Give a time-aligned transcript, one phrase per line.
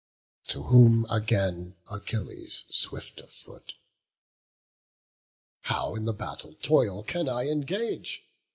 [0.47, 3.75] To whom again Achilles, swift of foot:
[5.65, 8.27] "How in the battle toil can I engage?